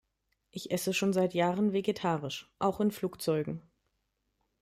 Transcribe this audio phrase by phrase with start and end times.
[0.49, 3.61] Ich esse schon seit Jahren vegetarisch, auch in Flugzeugen.